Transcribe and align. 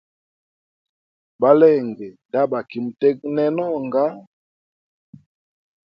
Balenge 1.41 2.07
ndabaki 2.27 2.77
mutegnena 2.83 3.63
onga. 3.77 4.05